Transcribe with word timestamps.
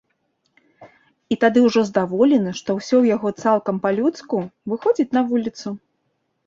І 1.35 1.37
тады 1.43 1.59
ўжо 1.67 1.83
здаволены, 1.89 2.55
што 2.61 2.69
ўсё 2.79 2.91
ў 2.91 3.05
яго 3.15 3.29
цалкам 3.45 3.75
па-людску, 3.85 4.37
выходзіць 4.75 5.11
на 5.21 5.29
вуліцу. 5.29 5.81